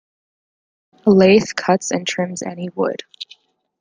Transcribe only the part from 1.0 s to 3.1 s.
A lathe cuts and trims any wood.